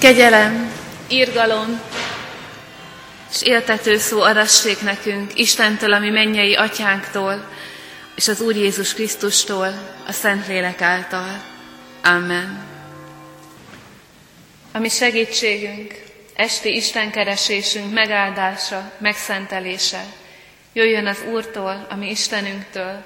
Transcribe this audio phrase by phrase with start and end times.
[0.00, 0.72] Kegyelem,
[1.08, 1.80] irgalom
[3.30, 7.48] és éltető szó arassék nekünk Istentől, ami mennyei atyánktól,
[8.14, 9.66] és az Úr Jézus Krisztustól,
[10.06, 11.42] a Szentlélek által.
[12.04, 12.66] Amen.
[14.72, 16.02] Ami segítségünk,
[16.34, 20.04] esti istenkeresésünk megáldása, megszentelése,
[20.72, 23.04] jöjjön az Úrtól, ami Istenünktől,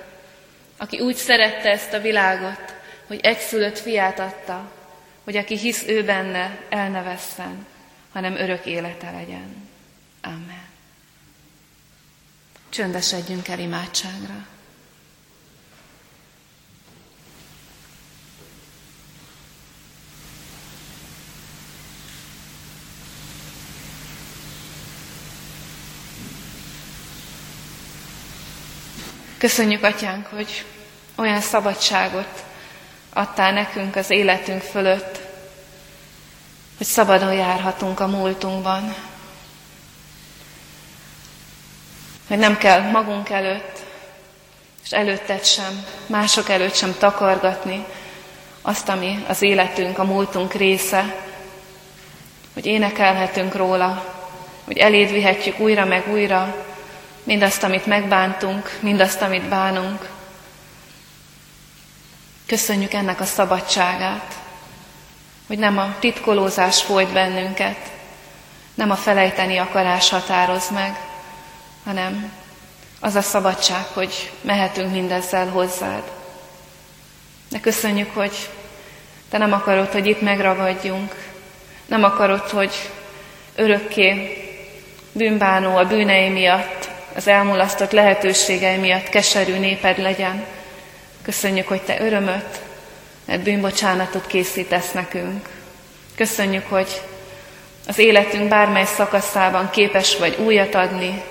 [0.77, 2.75] aki úgy szerette ezt a világot,
[3.07, 4.74] hogy egyszülött fiát adta,
[5.25, 7.67] hogy aki hisz ő benne, el ne vesszen,
[8.13, 9.69] hanem örök élete legyen.
[10.23, 10.65] Amen.
[12.69, 14.47] Csöndesedjünk el imádságra.
[29.39, 30.65] Köszönjük, Atyánk, hogy
[31.15, 32.45] olyan szabadságot
[33.15, 35.21] adtál nekünk az életünk fölött,
[36.77, 38.95] hogy szabadon járhatunk a múltunkban,
[42.29, 43.79] hogy nem kell magunk előtt,
[44.85, 47.85] és előtted sem, mások előtt sem takargatni
[48.63, 51.17] azt, ami az életünk, a múltunk része,
[52.55, 54.15] hogy énekelhetünk róla,
[54.65, 56.65] hogy eléd vihetjük újra meg újra
[57.23, 60.09] mindazt, amit megbántunk, mindazt, amit bánunk.
[62.55, 64.35] Köszönjük ennek a szabadságát,
[65.47, 67.77] hogy nem a titkolózás folyt bennünket,
[68.75, 70.97] nem a felejteni akarás határoz meg,
[71.85, 72.33] hanem
[73.01, 76.03] az a szabadság, hogy mehetünk mindezzel hozzád.
[77.51, 78.49] De köszönjük, hogy
[79.31, 81.15] te nem akarod, hogy itt megragadjunk,
[81.87, 82.91] nem akarod, hogy
[83.55, 84.37] örökké
[85.13, 90.45] bűnbánó a bűnei miatt, az elmulasztott lehetőségei miatt keserű néped legyen.
[91.25, 92.61] Köszönjük, hogy te örömöt,
[93.25, 95.49] mert bűnbocsánatot készítesz nekünk.
[96.15, 97.03] Köszönjük, hogy
[97.87, 101.23] az életünk bármely szakaszában képes vagy újat adni,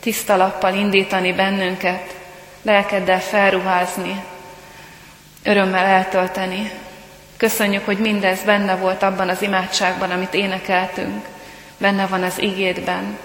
[0.00, 2.14] tiszta lappal indítani bennünket,
[2.62, 4.24] lelkeddel felruházni,
[5.42, 6.70] örömmel eltölteni.
[7.36, 11.24] Köszönjük, hogy mindez benne volt abban az imádságban, amit énekeltünk,
[11.78, 13.18] benne van az igédben,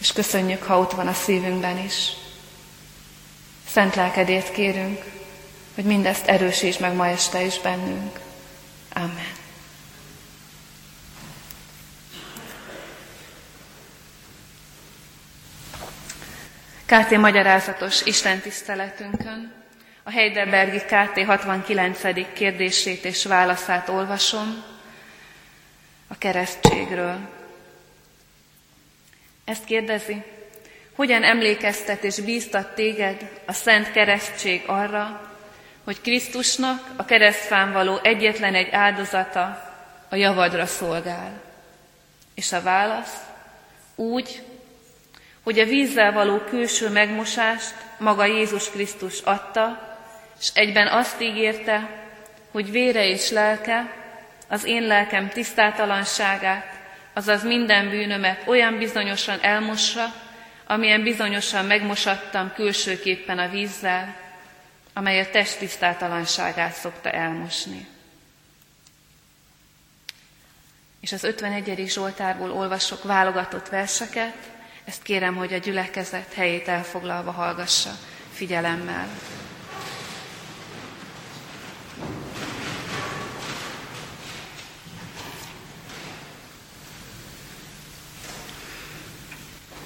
[0.00, 2.08] és köszönjük, ha ott van a szívünkben is.
[3.70, 5.13] Szent lelkedét kérünk,
[5.74, 8.20] hogy mindezt erősíts meg ma este is bennünk.
[8.92, 9.42] Amen.
[16.86, 19.52] KT magyarázatos Isten tiszteletünkön
[20.02, 22.32] a Heidelbergi KT 69.
[22.32, 24.64] kérdését és válaszát olvasom
[26.08, 27.18] a keresztségről.
[29.44, 30.22] Ezt kérdezi,
[30.94, 35.33] hogyan emlékeztet és bíztat téged a szent keresztség arra,
[35.84, 39.72] hogy Krisztusnak a keresztfán való egyetlen egy áldozata
[40.08, 41.42] a javadra szolgál.
[42.34, 43.16] És a válasz
[43.94, 44.42] úgy,
[45.42, 49.96] hogy a vízzel való külső megmosást maga Jézus Krisztus adta,
[50.40, 51.88] és egyben azt ígérte,
[52.50, 53.92] hogy vére és lelke
[54.48, 56.66] az én lelkem tisztátalanságát,
[57.12, 60.04] azaz minden bűnömet olyan bizonyosan elmossa,
[60.66, 64.23] amilyen bizonyosan megmosattam külsőképpen a vízzel,
[64.94, 67.86] amely a test tisztátalanságát szokta elmosni.
[71.00, 71.88] És az 51.
[71.88, 74.36] Zsoltárból olvasok válogatott verseket,
[74.84, 77.90] ezt kérem, hogy a gyülekezet helyét elfoglalva hallgassa
[78.32, 79.08] figyelemmel.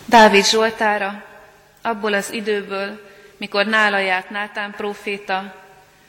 [0.04, 1.24] Dávid Zsoltára,
[1.82, 3.08] abból az időből,
[3.38, 5.54] mikor nála járt Nátán próféta,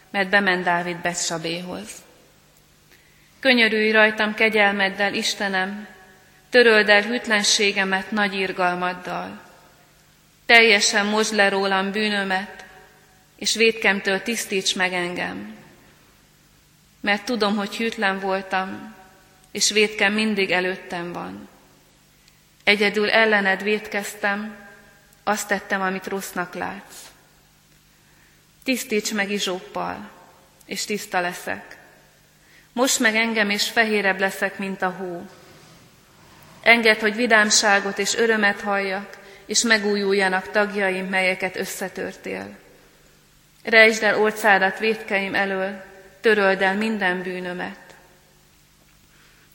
[0.09, 1.90] mert bement Dávid Betsabéhoz.
[3.40, 5.88] Könyörülj rajtam kegyelmeddel, Istenem,
[6.50, 9.41] töröld el hűtlenségemet nagy irgalmaddal.
[10.45, 12.66] Teljesen mosd le rólam bűnömet,
[13.35, 15.57] és védkemtől tisztíts meg engem.
[17.01, 18.95] Mert tudom, hogy hűtlen voltam,
[19.51, 21.50] és védkem mindig előttem van.
[22.63, 24.56] Egyedül ellened védkeztem,
[25.24, 27.08] azt tettem, amit rossznak látsz.
[28.69, 30.10] Tisztíts meg izsóppal,
[30.66, 31.77] és tiszta leszek.
[32.74, 35.25] Most meg engem, és fehérebb leszek, mint a hó.
[36.62, 42.57] Engedd, hogy vidámságot és örömet halljak, és megújuljanak tagjaim, melyeket összetörtél.
[43.63, 45.83] Rejtsd el orcádat védkeim elől,
[46.22, 47.95] töröld el minden bűnömet.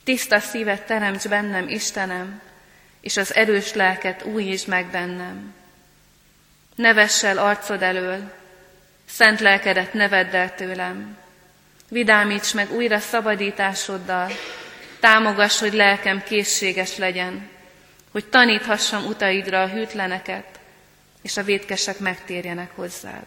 [0.03, 2.41] Tiszta szívet teremts bennem, Istenem,
[3.01, 5.53] és az erős lelket újítsd meg bennem.
[6.75, 8.43] Ne vess el arcod elől,
[9.09, 11.17] szent lelkedet ne vedd el tőlem.
[11.89, 14.31] Vidámíts meg újra szabadításoddal,
[14.99, 17.49] támogass, hogy lelkem készséges legyen,
[18.11, 20.59] hogy taníthassam utaidra a hűtleneket,
[21.21, 23.25] és a vétkesek megtérjenek hozzád.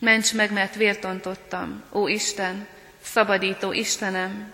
[0.00, 2.66] Ments meg, mert vértontottam, ó Isten,
[3.02, 4.52] szabadító Istenem,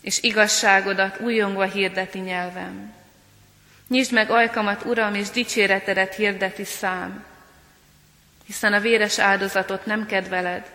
[0.00, 2.94] és igazságodat újongva hirdeti nyelvem.
[3.88, 7.24] Nyisd meg ajkamat, Uram, és dicséretedet hirdeti szám,
[8.50, 10.70] hiszen a véres áldozatot nem kedveled,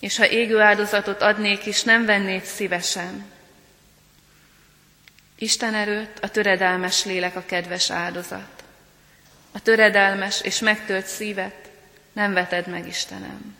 [0.00, 3.24] és ha égő áldozatot adnék is, nem vennéd szívesen.
[5.38, 8.64] Isten erőt, a töredelmes lélek a kedves áldozat.
[9.52, 11.70] A töredelmes és megtölt szívet
[12.12, 13.56] nem veted meg, Istenem.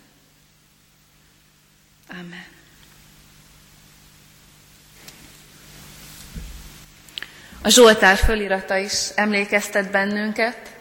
[2.09, 2.45] Amen.
[7.61, 10.79] A Zsoltár fölirata is emlékeztet bennünket,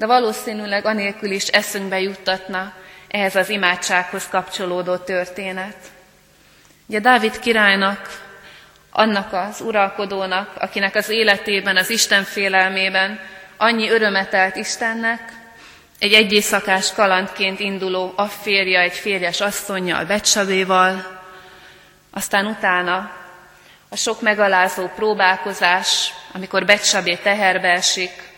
[0.00, 2.72] de valószínűleg anélkül is eszünkbe juttatna
[3.08, 5.76] ehhez az imádsághoz kapcsolódó történet.
[6.86, 8.22] Ugye Dávid királynak,
[8.90, 13.20] annak az uralkodónak, akinek az életében, az Isten félelmében
[13.56, 15.32] annyi örömetelt Istennek,
[15.98, 21.20] egy egyészakás kalandként induló afférja egy férjes asszonynal, Betsavéval,
[22.10, 23.12] aztán utána
[23.88, 28.29] a sok megalázó próbálkozás, amikor Betsabé teherbe esik,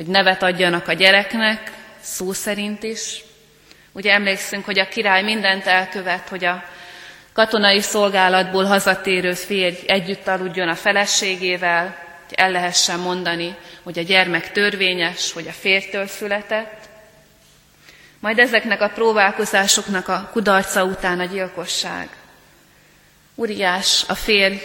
[0.00, 3.24] hogy nevet adjanak a gyereknek, szó szerint is.
[3.92, 6.64] Ugye emlékszünk, hogy a király mindent elkövet, hogy a
[7.32, 11.96] katonai szolgálatból hazatérő férj együtt aludjon a feleségével,
[12.28, 16.88] hogy el lehessen mondani, hogy a gyermek törvényes, hogy a fértől született.
[18.20, 22.08] Majd ezeknek a próbálkozásoknak a kudarca után a gyilkosság.
[23.34, 24.56] Uriás, a férj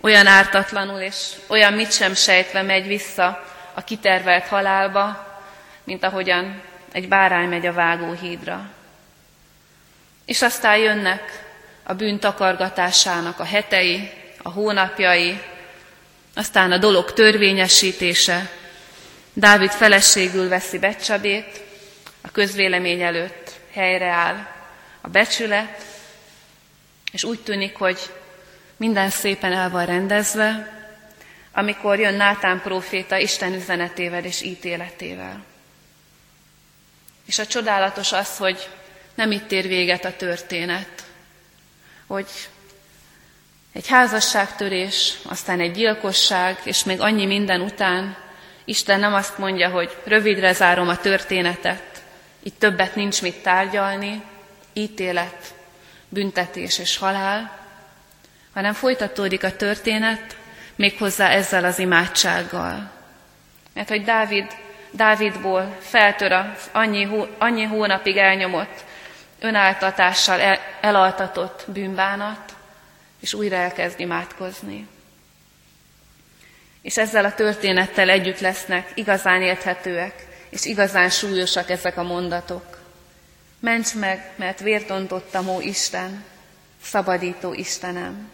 [0.00, 1.16] olyan ártatlanul és
[1.46, 5.26] olyan mit sem sejtve megy vissza a kitervelt halálba,
[5.84, 6.62] mint ahogyan
[6.92, 8.70] egy bárány megy a vágóhídra.
[10.24, 11.46] És aztán jönnek
[11.82, 14.10] a bűn takargatásának a hetei,
[14.42, 15.42] a hónapjai,
[16.34, 18.50] aztán a dolog törvényesítése.
[19.32, 21.62] Dávid feleségül veszi Becsabét,
[22.20, 24.46] a közvélemény előtt helyreáll
[25.00, 25.84] a becsület,
[27.12, 27.98] és úgy tűnik, hogy
[28.76, 30.73] minden szépen el van rendezve,
[31.54, 35.44] amikor jön Nátán próféta Isten üzenetével és ítéletével.
[37.26, 38.68] És a csodálatos az, hogy
[39.14, 41.04] nem itt ér véget a történet,
[42.06, 42.26] hogy
[43.72, 48.16] egy házasságtörés, aztán egy gyilkosság, és még annyi minden után
[48.64, 52.02] Isten nem azt mondja, hogy rövidre zárom a történetet,
[52.42, 54.22] itt többet nincs mit tárgyalni,
[54.72, 55.54] ítélet,
[56.08, 57.58] büntetés és halál,
[58.52, 60.36] hanem folytatódik a történet
[60.76, 62.90] méghozzá ezzel az imádsággal.
[63.72, 64.46] Mert hogy Dávid,
[64.90, 68.84] Dávidból feltör az annyi, annyi hónapig elnyomott,
[69.40, 72.54] önáltatással el, elaltatott bűnbánat,
[73.20, 74.86] és újra elkezd imádkozni.
[76.82, 82.78] És ezzel a történettel együtt lesznek igazán érthetőek, és igazán súlyosak ezek a mondatok.
[83.60, 86.24] Ments meg, mert vért ontottam, ó Isten,
[86.82, 88.30] szabadító Istenem.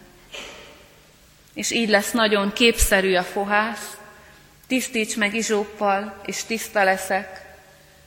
[1.53, 3.97] És így lesz nagyon képszerű a fohász,
[4.67, 7.41] tisztíts meg izsóppal, és tiszta leszek,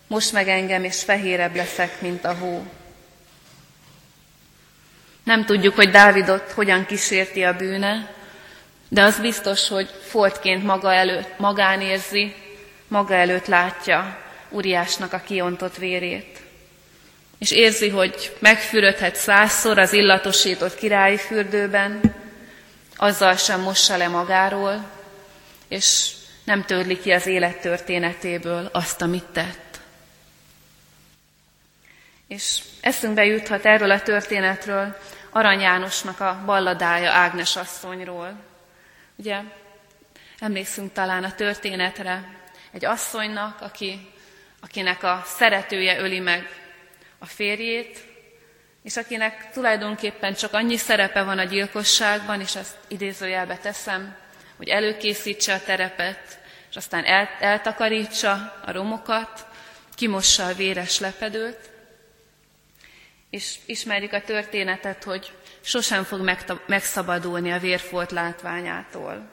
[0.06, 2.66] most meg engem, és fehérebb leszek, mint a hó.
[5.24, 8.14] Nem tudjuk, hogy Dávidot hogyan kísérti a bűne,
[8.88, 12.34] de az biztos, hogy foltként maga előtt, magán érzi,
[12.88, 16.38] maga előtt látja Uriásnak a kiontott vérét.
[17.38, 22.00] És érzi, hogy megfürödhet százszor az illatosított királyi fürdőben,
[22.96, 24.90] azzal sem mossa le magáról,
[25.68, 26.12] és
[26.44, 29.80] nem törli ki az élet történetéből azt, amit tett.
[32.28, 34.96] És eszünkbe juthat erről a történetről
[35.30, 38.34] Arany Jánosnak a balladája Ágnes asszonyról.
[39.16, 39.40] Ugye
[40.38, 42.28] emlékszünk talán a történetre
[42.70, 44.12] egy asszonynak, aki,
[44.60, 46.48] akinek a szeretője öli meg
[47.18, 48.13] a férjét,
[48.84, 54.16] és akinek tulajdonképpen csak annyi szerepe van a gyilkosságban, és ezt idézőjelbe teszem,
[54.56, 56.38] hogy előkészítse a terepet,
[56.70, 58.32] és aztán el, eltakarítsa
[58.64, 59.46] a romokat,
[59.94, 61.70] kimossa a véres lepedőt,
[63.30, 66.30] és ismerjük a történetet, hogy sosem fog
[66.66, 69.30] megszabadulni a vérfolt látványától.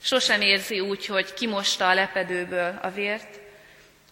[0.00, 3.40] Sosem érzi úgy, hogy kimosta a lepedőből a vért,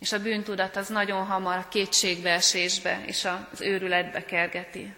[0.03, 4.95] és a bűntudat az nagyon hamar a kétségbeesésbe és az őrületbe kergeti.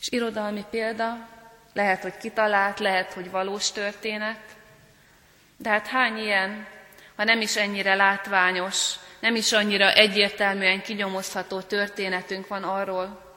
[0.00, 1.28] És irodalmi példa,
[1.72, 4.40] lehet, hogy kitalált, lehet, hogy valós történet,
[5.56, 6.66] de hát hány ilyen,
[7.16, 13.36] ha nem is ennyire látványos, nem is annyira egyértelműen kinyomozható történetünk van arról,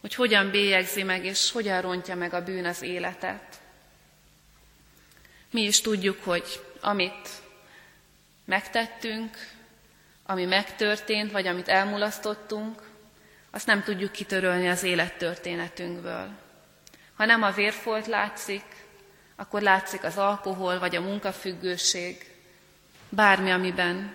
[0.00, 3.60] hogy hogyan bélyegzi meg, és hogyan rontja meg a bűn az életet.
[5.50, 7.28] Mi is tudjuk, hogy amit
[8.50, 9.36] megtettünk,
[10.26, 12.82] ami megtörtént, vagy amit elmulasztottunk,
[13.50, 16.28] azt nem tudjuk kitörölni az élettörténetünkből.
[17.16, 18.64] Ha nem a vérfolt látszik,
[19.36, 22.34] akkor látszik az alkohol, vagy a munkafüggőség,
[23.08, 24.14] bármi, amiben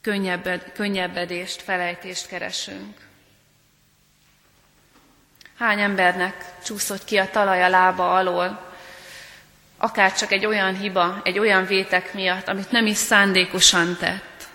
[0.00, 3.06] könnyebbed, könnyebbedést, felejtést keresünk.
[5.56, 8.67] Hány embernek csúszott ki a talaj a lába alól,
[9.78, 14.48] akár csak egy olyan hiba, egy olyan vétek miatt, amit nem is szándékosan tett,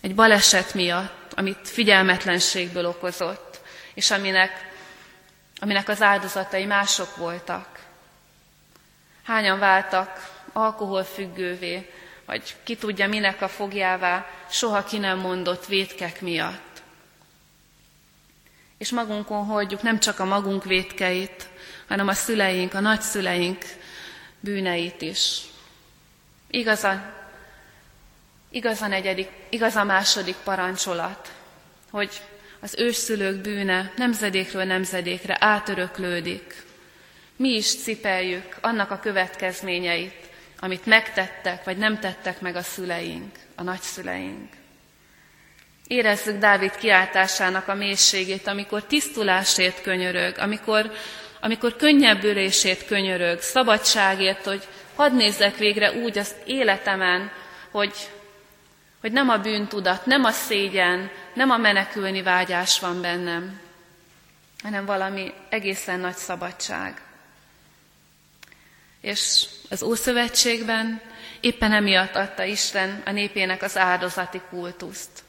[0.00, 3.60] egy baleset miatt, amit figyelmetlenségből okozott,
[3.94, 4.72] és aminek,
[5.56, 7.78] aminek az áldozatai mások voltak.
[9.24, 11.90] Hányan váltak alkoholfüggővé,
[12.26, 16.82] vagy ki tudja minek a fogjává, soha ki nem mondott vétkek miatt.
[18.78, 21.48] És magunkon hordjuk nem csak a magunk vétkeit,
[21.88, 23.64] hanem a szüleink, a nagyszüleink
[24.44, 25.40] bűneit is.
[26.50, 27.12] Igaz a,
[28.50, 31.32] igaz a, negyedik, igaz a második parancsolat,
[31.90, 32.20] hogy
[32.60, 36.62] az ősszülők bűne nemzedékről nemzedékre átöröklődik.
[37.36, 43.62] Mi is cipeljük annak a következményeit, amit megtettek, vagy nem tettek meg a szüleink, a
[43.62, 44.48] nagyszüleink.
[45.86, 50.92] Érezzük Dávid kiáltásának a mélységét, amikor tisztulásért könyörög, amikor,
[51.44, 57.32] amikor könnyebbülését könyörög, szabadságért, hogy hadd nézzek végre úgy az életemen,
[57.70, 57.92] hogy,
[59.00, 63.60] hogy nem a bűntudat, nem a szégyen, nem a menekülni vágyás van bennem,
[64.62, 67.02] hanem valami egészen nagy szabadság.
[69.00, 71.00] És az Ószövetségben
[71.40, 75.23] éppen emiatt adta Isten a népének az áldozati kultuszt.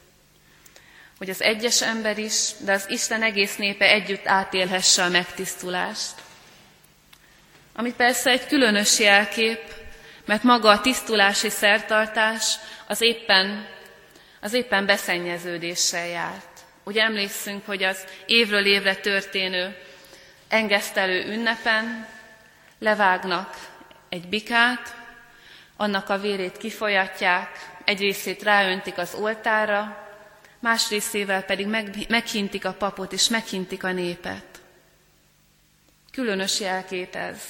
[1.18, 6.14] Hogy az egyes ember is, de az Isten egész népe együtt átélhesse a megtisztulást.
[7.74, 9.60] Ami persze egy különös jelkép,
[10.24, 12.54] mert maga a tisztulási szertartás
[12.86, 13.66] az éppen,
[14.40, 16.60] az éppen beszennyeződéssel járt.
[16.84, 19.76] Ugye emlékszünk, hogy az évről évre történő
[20.48, 22.06] engesztelő ünnepen
[22.78, 23.56] levágnak
[24.08, 24.94] egy bikát,
[25.76, 27.48] annak a vérét kifolyatják,
[27.84, 30.05] egy részét ráöntik az oltára,
[30.66, 34.44] más részével pedig meg, meghintik a papot és meghintik a népet.
[36.12, 37.42] Különös jelkép ez.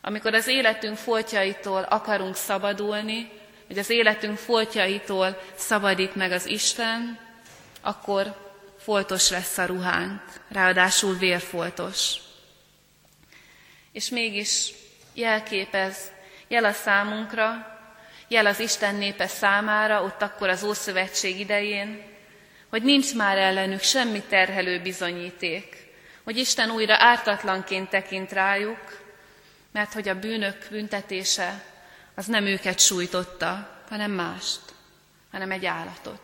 [0.00, 3.30] Amikor az életünk foltjaitól akarunk szabadulni,
[3.66, 7.18] hogy az életünk foltjaitól szabadít meg az Isten,
[7.80, 12.14] akkor foltos lesz a ruhánk, ráadásul vérfoltos.
[13.92, 14.72] És mégis
[15.14, 15.96] jelképez,
[16.48, 17.78] jel a számunkra,
[18.28, 22.12] jel az Isten népe számára, ott akkor az Ószövetség idején,
[22.74, 25.76] hogy nincs már ellenük semmi terhelő bizonyíték,
[26.24, 29.02] hogy Isten újra ártatlanként tekint rájuk,
[29.72, 31.64] mert hogy a bűnök büntetése
[32.14, 34.60] az nem őket sújtotta, hanem mást,
[35.30, 36.20] hanem egy állatot.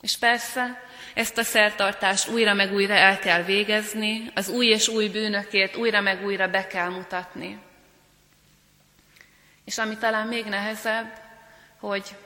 [0.00, 0.82] És persze
[1.14, 6.00] ezt a szertartást újra meg újra el kell végezni, az új és új bűnökért újra
[6.00, 7.58] meg újra be kell mutatni.
[9.64, 11.20] És ami talán még nehezebb,
[11.78, 12.16] hogy,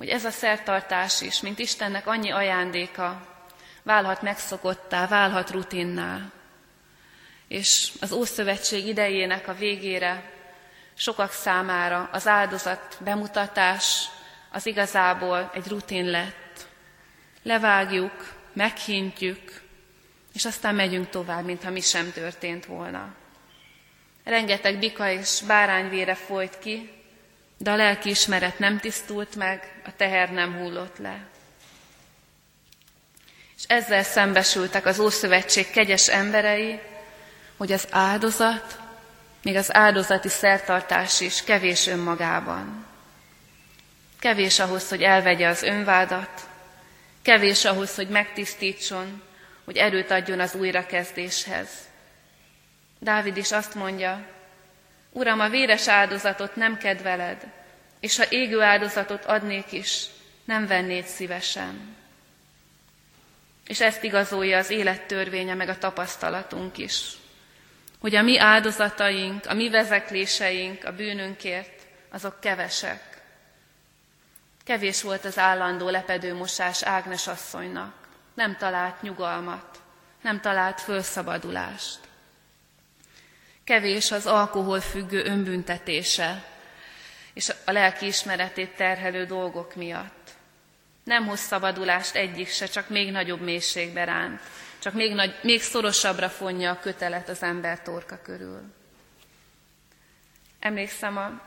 [0.00, 3.26] hogy ez a szertartás is, mint Istennek annyi ajándéka,
[3.82, 6.20] válhat megszokottá, válhat rutinná.
[7.48, 10.32] És az Ószövetség idejének a végére
[10.94, 14.08] sokak számára az áldozat bemutatás
[14.50, 16.66] az igazából egy rutin lett.
[17.42, 19.62] Levágjuk, meghintjük,
[20.32, 23.14] és aztán megyünk tovább, mintha mi sem történt volna.
[24.24, 26.99] Rengeteg bika és bárányvére folyt ki,
[27.62, 31.26] de a lelki ismeret nem tisztult meg, a teher nem hullott le.
[33.56, 36.80] És ezzel szembesültek az Ószövetség kegyes emberei,
[37.56, 38.78] hogy az áldozat,
[39.42, 42.86] még az áldozati szertartás is kevés önmagában.
[44.18, 46.48] Kevés ahhoz, hogy elvegye az önvádat,
[47.22, 49.22] kevés ahhoz, hogy megtisztítson,
[49.64, 51.68] hogy erőt adjon az újrakezdéshez.
[52.98, 54.26] Dávid is azt mondja,
[55.12, 57.46] Uram, a véres áldozatot nem kedveled,
[58.00, 60.06] és ha égő áldozatot adnék is,
[60.44, 61.96] nem vennéd szívesen.
[63.66, 67.00] És ezt igazolja az élettörvénye meg a tapasztalatunk is,
[67.98, 73.22] hogy a mi áldozataink, a mi vezekléseink a bűnünkért, azok kevesek.
[74.64, 77.94] Kevés volt az állandó lepedőmosás Ágnes asszonynak.
[78.34, 79.80] Nem talált nyugalmat,
[80.22, 81.98] nem talált fölszabadulást.
[83.70, 86.44] Kevés az alkoholfüggő önbüntetése
[87.32, 90.30] és a lelki ismeretét terhelő dolgok miatt.
[91.04, 94.40] nem hoz szabadulást egyik se, csak még nagyobb mélységbe ránt,
[94.78, 98.62] csak még, nagy, még szorosabbra fonja a kötelet az ember torka körül.
[100.60, 101.40] Emlékszem a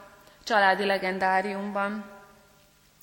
[0.44, 2.06] családi legendáriumban,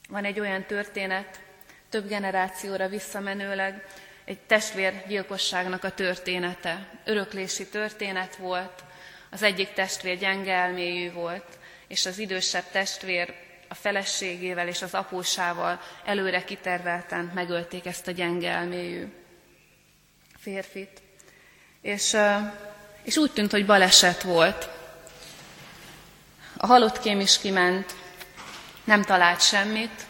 [0.09, 1.41] van egy olyan történet,
[1.89, 3.87] több generációra visszamenőleg,
[4.25, 6.89] egy testvérgyilkosságnak a története.
[7.05, 8.85] Öröklési történet volt,
[9.31, 11.59] az egyik testvér gyenge elmélyű volt,
[11.89, 13.35] és az idősebb testvér
[13.69, 19.13] a feleségével és az apósával előre kitervelten megölték ezt a gyenge elmélyű
[20.39, 21.03] férfit.
[21.81, 22.17] És,
[23.03, 24.69] és úgy tűnt, hogy baleset volt.
[26.57, 27.95] A halott kém is kiment,
[28.85, 30.07] nem talált semmit,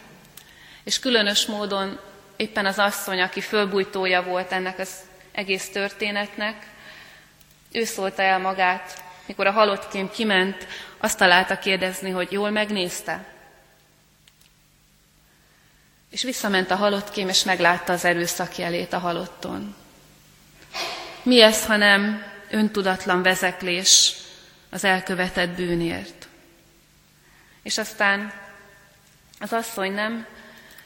[0.83, 1.99] és különös módon
[2.35, 4.89] éppen az asszony, aki fölbújtója volt ennek az
[5.31, 6.67] egész történetnek,
[7.71, 13.25] ő szólta el magát, mikor a halott kém kiment, azt találta kérdezni, hogy jól megnézte.
[16.09, 19.75] És visszament a halott kém, és meglátta az erőszak jelét a halotton.
[21.23, 24.13] Mi ez, hanem öntudatlan vezeklés
[24.69, 26.27] az elkövetett bűnért.
[27.63, 28.33] És aztán
[29.39, 30.25] az asszony nem,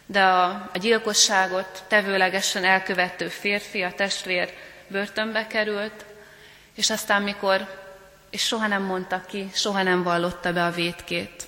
[0.06, 4.54] de a, a gyilkosságot tevőlegesen elkövető férfi, a testvér
[4.88, 6.06] börtönbe került,
[6.76, 7.85] és aztán mikor,
[8.36, 11.48] és soha nem mondta ki, soha nem vallotta be a vétkét.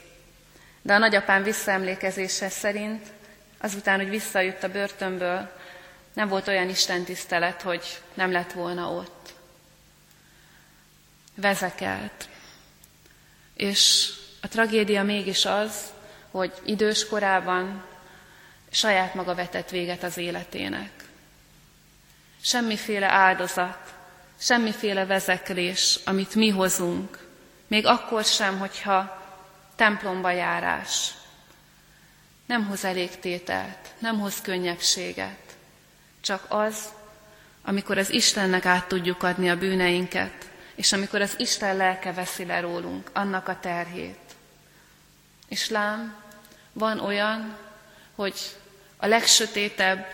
[0.82, 3.06] De a nagyapám visszaemlékezése szerint,
[3.58, 5.52] azután, hogy visszajött a börtönből,
[6.14, 9.34] nem volt olyan istentisztelet, hogy nem lett volna ott.
[11.36, 12.30] Vezekelt.
[13.54, 14.10] És
[14.42, 15.74] a tragédia mégis az,
[16.32, 17.86] hogy idős korában
[18.72, 20.92] saját maga vetett véget az életének.
[22.42, 23.94] Semmiféle áldozat,
[24.40, 27.26] semmiféle vezeklés, amit mi hozunk,
[27.68, 29.26] még akkor sem, hogyha
[29.76, 31.12] templomba járás,
[32.46, 35.56] nem hoz elég tételt, nem hoz könnyebbséget,
[36.22, 36.90] csak az,
[37.64, 42.60] amikor az Istennek át tudjuk adni a bűneinket, és amikor az Isten lelke veszi le
[42.60, 44.36] rólunk annak a terhét.
[45.48, 46.16] És lám,
[46.74, 47.58] van olyan,
[48.16, 48.36] hogy
[48.98, 50.06] a legsötétebb,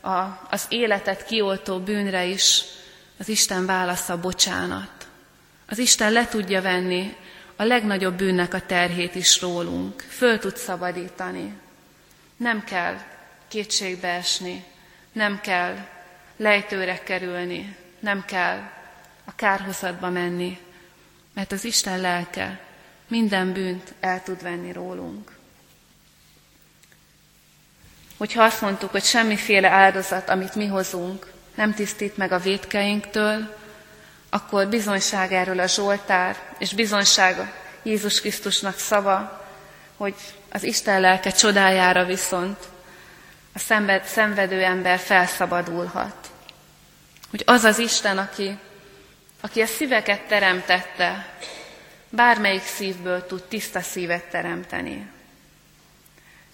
[0.00, 0.18] a,
[0.50, 2.64] az életet kioltó bűnre is
[3.20, 5.08] az Isten válasza bocsánat.
[5.66, 7.16] Az Isten le tudja venni
[7.56, 11.54] a legnagyobb bűnnek a terhét is rólunk, föl tud szabadítani.
[12.36, 13.00] Nem kell
[13.48, 14.64] kétségbe esni,
[15.12, 15.76] nem kell
[16.36, 18.70] lejtőre kerülni, nem kell
[19.24, 20.58] a kárhozatba menni,
[21.32, 22.60] mert az Isten lelke
[23.08, 25.32] minden bűnt el tud venni rólunk.
[28.16, 33.56] Hogyha azt mondtuk, hogy semmiféle áldozat, amit mi hozunk, nem tisztít meg a védkeinktől,
[34.30, 39.46] akkor bizonyság erről a Zsoltár, és bizonyság Jézus Krisztusnak szava,
[39.96, 40.14] hogy
[40.52, 42.58] az Isten lelke csodájára viszont
[43.52, 46.30] a szenved, szenvedő ember felszabadulhat.
[47.30, 48.58] Hogy az az Isten, aki,
[49.40, 51.26] aki a szíveket teremtette,
[52.08, 55.10] bármelyik szívből tud tiszta szívet teremteni.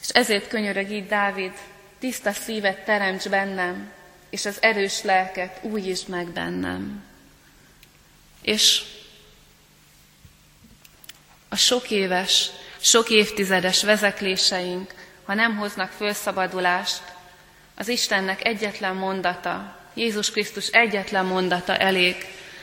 [0.03, 1.53] És ezért könyörög így Dávid,
[1.99, 3.95] tiszta szívet teremts bennem,
[4.31, 7.05] és az erős lelket újítsd meg bennem.
[8.43, 8.83] És
[11.49, 17.03] a sok éves, sok évtizedes vezekléseink, ha nem hoznak fölszabadulást,
[17.75, 22.17] az Istennek egyetlen mondata, Jézus Krisztus egyetlen mondata elég,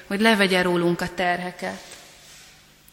[0.08, 1.82] hogy levegye rólunk a terheket.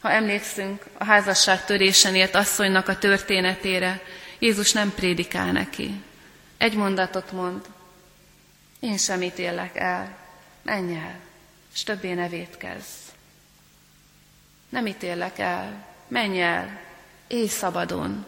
[0.00, 4.02] Ha emlékszünk a házasság törésen ért asszonynak a történetére,
[4.38, 6.02] Jézus nem prédikál neki.
[6.58, 7.66] Egy mondatot mond,
[8.80, 10.16] én sem ítélek el,
[10.62, 11.20] menj el,
[11.72, 12.86] és többé ne védkezz.
[14.68, 16.80] Nem ítélek el, menj el,
[17.26, 18.26] élj szabadon.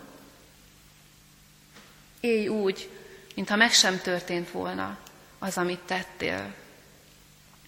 [2.21, 2.91] Élj úgy,
[3.35, 4.99] mintha meg sem történt volna
[5.39, 6.55] az, amit tettél.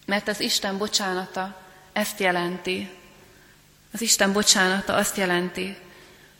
[0.07, 2.91] Mert az Isten bocsánata ezt jelenti.
[3.93, 5.77] Az Isten bocsánata azt jelenti,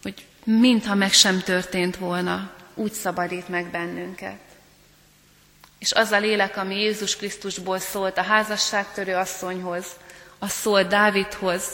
[0.03, 4.54] hogy mintha meg sem történt volna, úgy szabadít meg bennünket.
[5.85, 9.87] És az a lélek, ami Jézus Krisztusból szólt a házasságtörő asszonyhoz,
[10.39, 11.65] az szólt Dávidhoz,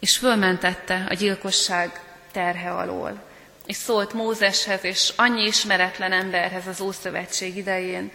[0.00, 2.00] és fölmentette a gyilkosság
[2.32, 3.22] terhe alól.
[3.66, 8.12] És szólt Mózeshez, és annyi ismeretlen emberhez az Ószövetség idején,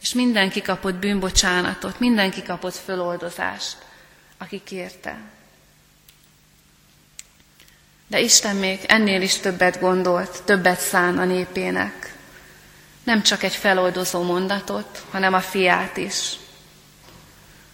[0.00, 3.76] és mindenki kapott bűnbocsánatot, mindenki kapott föloldozást,
[4.38, 5.18] aki kérte.
[8.06, 12.18] De Isten még ennél is többet gondolt, többet szán a népének.
[13.10, 16.32] Nem csak egy feloldozó mondatot, hanem a fiát is,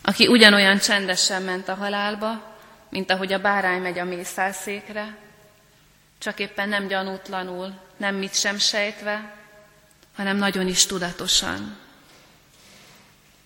[0.03, 2.57] aki ugyanolyan csendesen ment a halálba,
[2.89, 5.17] mint ahogy a bárány megy a mészálszékre,
[6.19, 9.35] csak éppen nem gyanútlanul, nem mit sem sejtve,
[10.15, 11.77] hanem nagyon is tudatosan.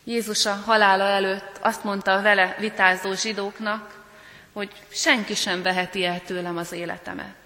[0.05, 4.05] Jézus a halála előtt azt mondta a vele vitázó zsidóknak,
[4.53, 7.37] hogy senki sem veheti el tőlem az életemet.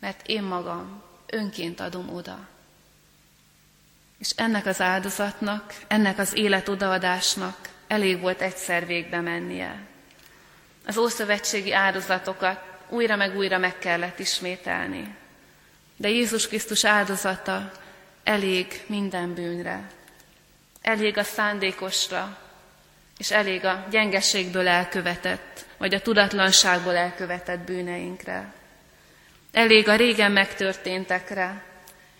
[0.00, 2.50] Mert én magam önként adom oda.
[4.22, 7.56] És ennek az áldozatnak, ennek az élet odaadásnak
[7.86, 9.80] elég volt egyszer végbe mennie.
[10.86, 15.14] Az ószövetségi áldozatokat újra meg újra meg kellett ismételni.
[15.96, 17.72] De Jézus Krisztus áldozata
[18.24, 19.90] elég minden bűnre.
[20.82, 22.38] Elég a szándékosra,
[23.18, 28.52] és elég a gyengeségből elkövetett, vagy a tudatlanságból elkövetett bűneinkre.
[29.52, 31.70] Elég a régen megtörténtekre,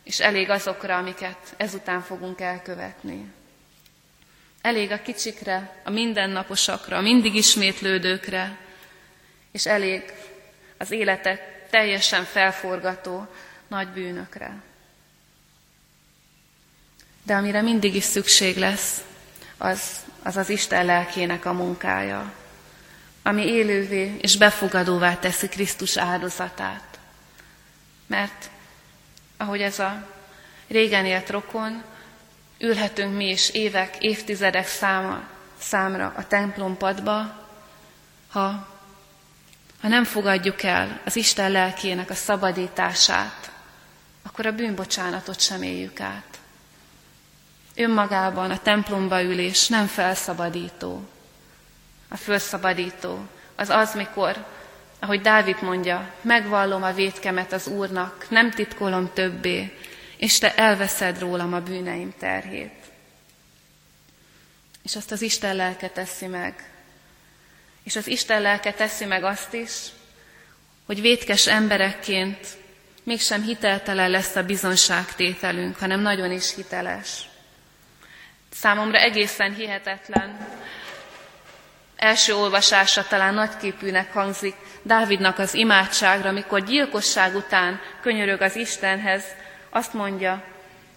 [0.05, 3.33] és elég azokra, amiket ezután fogunk elkövetni.
[4.63, 8.59] Elég a kicsikre, a mindennaposakra, a mindig ismétlődőkre,
[9.51, 10.13] és elég
[10.79, 13.27] az életet teljesen felforgató
[13.69, 14.63] nagy bűnökre.
[17.23, 19.01] De amire mindig is szükség lesz,
[19.57, 22.33] az az, az Isten lelkének a munkája,
[23.23, 26.99] ami élővé és befogadóvá teszi Krisztus áldozatát.
[28.07, 28.51] Mert
[29.43, 30.07] ahogy ez a
[30.69, 31.83] régen élt rokon,
[32.59, 35.23] ülhetünk mi is évek, évtizedek száma,
[35.59, 37.49] számra a templompadba,
[38.31, 38.69] ha,
[39.81, 43.51] ha nem fogadjuk el az Isten lelkének a szabadítását,
[44.23, 46.39] akkor a bűnbocsánatot sem éljük át.
[47.75, 51.09] Önmagában a templomba ülés nem felszabadító.
[52.09, 53.27] A felszabadító
[53.57, 54.47] az az, mikor,
[55.03, 59.79] ahogy Dávid mondja, megvallom a vétkemet az Úrnak, nem titkolom többé,
[60.17, 62.75] és te elveszed rólam a bűneim terhét.
[64.83, 66.71] És azt az Isten lelke teszi meg.
[67.83, 69.71] És az Isten lelke teszi meg azt is,
[70.87, 72.47] hogy vétkes emberekként
[73.03, 77.29] mégsem hiteltelen lesz a bizonságtételünk, hanem nagyon is hiteles.
[78.53, 80.49] Számomra egészen hihetetlen.
[82.03, 89.25] Első olvasásra talán nagyképűnek hangzik Dávidnak az imádságra, amikor gyilkosság után könyörög az Istenhez,
[89.71, 90.45] azt mondja,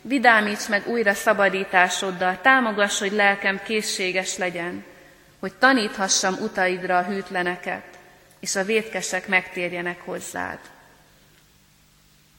[0.02, 4.86] vidámíts meg újra szabadításoddal, támogass, hogy lelkem készséges legyen,
[5.40, 7.84] hogy taníthassam utaidra a hűtleneket,
[8.40, 10.60] és a vétkesek megtérjenek hozzád.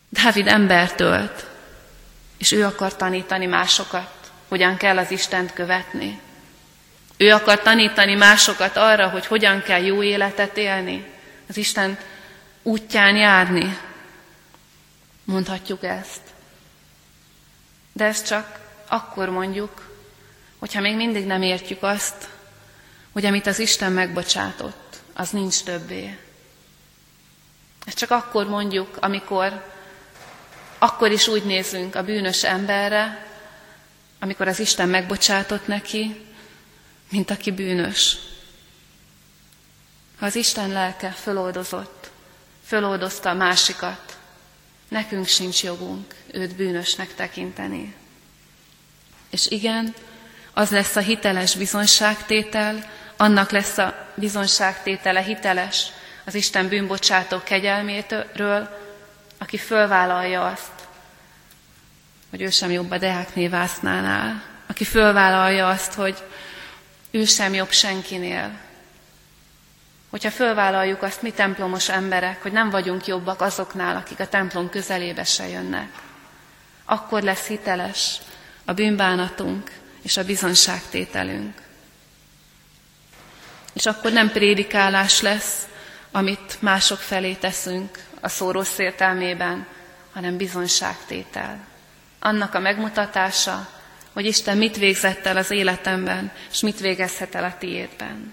[0.08, 1.02] Dávid embert
[2.38, 4.14] és ő akar tanítani másokat,
[4.48, 6.20] hogyan kell az Istent követni.
[7.16, 11.06] Ő akar tanítani másokat arra, hogy hogyan kell jó életet élni,
[11.48, 11.98] az Isten
[12.62, 13.78] útján járni.
[15.24, 16.20] Mondhatjuk ezt.
[17.92, 19.94] De ezt csak akkor mondjuk,
[20.58, 22.28] hogyha még mindig nem értjük azt,
[23.12, 26.18] hogy amit az Isten megbocsátott, az nincs többé.
[27.86, 29.74] Ezt csak akkor mondjuk, amikor
[30.78, 33.26] akkor is úgy nézünk a bűnös emberre,
[34.18, 36.26] amikor az Isten megbocsátott neki,
[37.10, 38.16] mint aki bűnös.
[40.18, 42.10] Ha az Isten lelke föloldozott,
[42.66, 44.18] föloldozta a másikat,
[44.88, 47.94] nekünk sincs jogunk őt bűnösnek tekinteni.
[49.30, 49.94] És igen,
[50.52, 55.86] az lesz a hiteles bizonságtétel, annak lesz a bizonságtétele hiteles
[56.24, 58.78] az Isten bűnbocsátó kegyelmétől,
[59.38, 60.72] aki fölvállalja azt,
[62.30, 66.22] hogy ő sem jobb a Deákné Vásznánál, aki fölvállalja azt, hogy
[67.10, 68.58] ő sem jobb senkinél.
[70.10, 75.24] Hogyha fölvállaljuk azt mi templomos emberek, hogy nem vagyunk jobbak azoknál, akik a templom közelébe
[75.24, 75.88] se jönnek,
[76.84, 78.18] akkor lesz hiteles
[78.64, 79.70] a bűnbánatunk
[80.02, 81.54] és a bizonságtételünk.
[83.72, 85.66] És akkor nem prédikálás lesz,
[86.10, 89.66] amit mások felé teszünk a szó rossz értelmében,
[90.12, 91.66] hanem bizonságtétel.
[92.18, 93.68] Annak a megmutatása,
[94.16, 98.32] hogy Isten mit végzett el az életemben, és mit végezhet el a tiédben.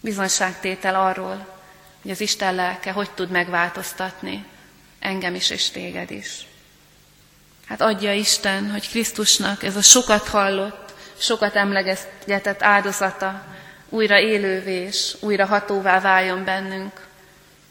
[0.00, 1.58] Bizonságtétel arról,
[2.02, 4.44] hogy az Isten lelke hogy tud megváltoztatni
[4.98, 6.46] engem is és téged is.
[7.66, 13.46] Hát adja Isten, hogy Krisztusnak ez a sokat hallott, sokat emlegetett áldozata
[13.88, 17.06] újra élővé és újra hatóvá váljon bennünk,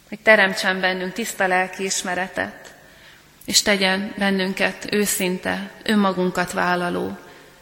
[0.08, 2.73] hogy teremtsen bennünk tiszta lelki ismeretet,
[3.46, 7.18] és tegyen bennünket őszinte, önmagunkat vállaló,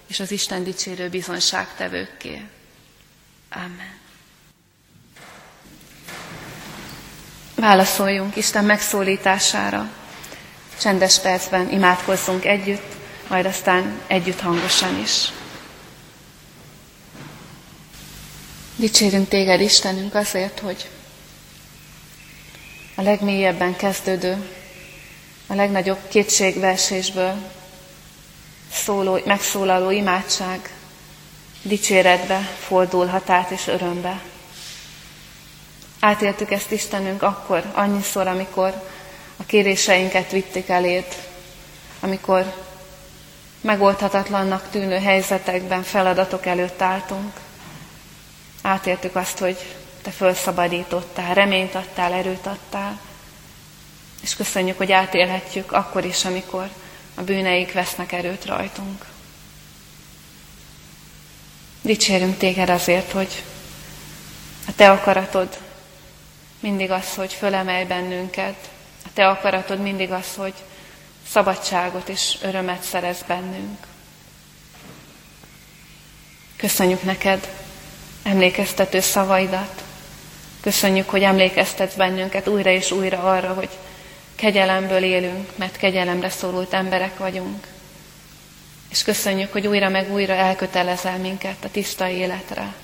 [0.06, 2.42] és az Isten dicsérő bizonságtevőkké.
[3.50, 4.00] Amen.
[7.54, 9.90] Válaszoljunk Isten megszólítására.
[10.80, 12.94] Csendes percben imádkozzunk együtt,
[13.28, 15.32] majd aztán együtt hangosan is.
[18.76, 20.88] Dicsérünk téged, Istenünk, azért, hogy
[22.94, 24.48] a legmélyebben kezdődő
[25.46, 27.34] a legnagyobb kétségbeesésből
[28.72, 30.74] szóló, megszólaló imádság
[31.62, 34.20] dicséretbe fordulhat át és örömbe.
[36.00, 38.88] Átéltük ezt Istenünk akkor, annyiszor, amikor
[39.36, 41.06] a kéréseinket vitték eléd,
[42.00, 42.54] amikor
[43.60, 47.32] megoldhatatlannak tűnő helyzetekben, feladatok előtt álltunk.
[48.62, 53.00] Átéltük azt, hogy Te felszabadítottál, reményt adtál, erőt adtál,
[54.22, 56.70] és köszönjük, hogy átélhetjük akkor is, amikor
[57.14, 59.04] a bűneik vesznek erőt rajtunk.
[61.82, 63.42] Dicsérünk téged azért, hogy
[64.68, 65.58] a te akaratod
[66.60, 68.70] mindig az, hogy fölemelj bennünket.
[69.04, 70.54] A te akaratod mindig az, hogy
[71.28, 73.78] szabadságot és örömet szerez bennünk.
[76.56, 77.48] Köszönjük neked
[78.22, 79.82] emlékeztető szavaidat.
[80.60, 83.68] Köszönjük, hogy emlékeztetsz bennünket újra és újra arra, hogy
[84.42, 87.66] kegyelemből élünk, mert kegyelemre szorult emberek vagyunk.
[88.90, 92.74] És köszönjük, hogy újra meg újra elkötelezel minket a tiszta életre.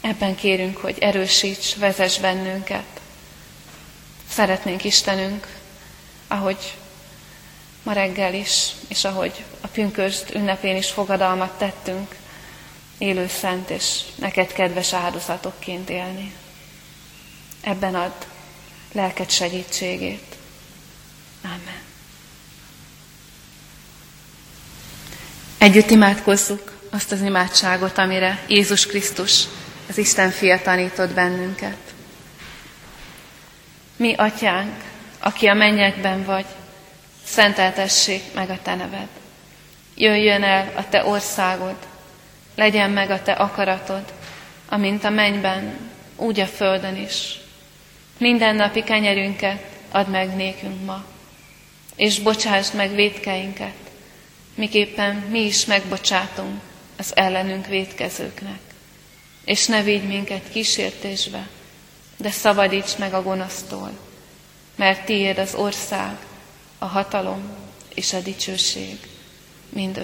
[0.00, 3.00] Ebben kérünk, hogy erősíts, vezess bennünket.
[4.28, 5.46] Szeretnénk Istenünk,
[6.28, 6.74] ahogy
[7.82, 12.16] ma reggel is, és ahogy a pünköst ünnepén is fogadalmat tettünk,
[12.98, 16.32] élő szent és neked kedves áldozatokként élni.
[17.60, 18.26] Ebben ad
[18.92, 20.36] lelked segítségét.
[21.44, 21.86] Amen.
[25.58, 29.44] Együtt imádkozzuk azt az imádságot, amire Jézus Krisztus,
[29.88, 31.76] az Isten fia tanított bennünket.
[33.96, 34.84] Mi, atyánk,
[35.18, 36.46] aki a mennyekben vagy,
[37.24, 39.08] szenteltessék meg a te neved.
[39.94, 41.76] Jöjjön el a te országod,
[42.54, 44.12] legyen meg a te akaratod,
[44.68, 45.78] amint a mennyben,
[46.16, 47.40] úgy a földön is.
[48.18, 51.04] Minden napi kenyerünket add meg nékünk ma,
[51.96, 53.76] és bocsásd meg védkeinket,
[54.54, 56.60] miképpen mi is megbocsátunk
[56.96, 58.60] az ellenünk védkezőknek.
[59.44, 61.48] És ne vigy minket kísértésbe,
[62.16, 63.98] de szabadíts meg a gonosztól,
[64.76, 66.16] mert tiéd az ország,
[66.78, 67.56] a hatalom
[67.94, 68.98] és a dicsőség
[69.68, 69.96] mind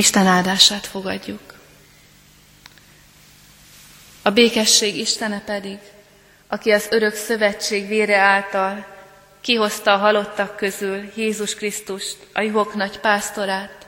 [0.00, 1.54] Isten áldását fogadjuk.
[4.22, 5.78] A békesség Istene pedig,
[6.46, 8.86] aki az örök szövetség vére által
[9.40, 13.86] kihozta a halottak közül Jézus Krisztust, a juhok nagy pásztorát,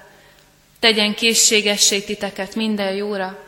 [0.78, 3.44] tegyen készségessé titeket minden jóra,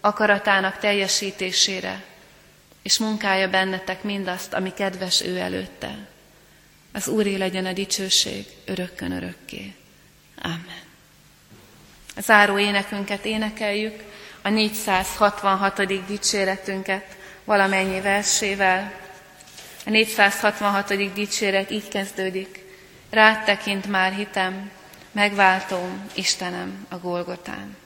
[0.00, 2.04] akaratának teljesítésére,
[2.82, 6.08] és munkálja bennetek mindazt, ami kedves ő előtte.
[6.92, 9.74] Az Úré legyen a dicsőség örökkön örökké.
[10.42, 10.87] Amen.
[12.20, 14.02] Záró énekünket énekeljük,
[14.42, 16.06] a 466.
[16.06, 18.92] dicséretünket valamennyi versével.
[19.86, 21.12] A 466.
[21.12, 22.64] dicséret így kezdődik.
[23.10, 24.70] Rád tekint már hitem,
[25.12, 27.76] megváltóm Istenem a Golgotán.